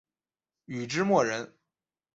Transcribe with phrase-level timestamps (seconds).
[0.65, 1.55] 禹之谟人。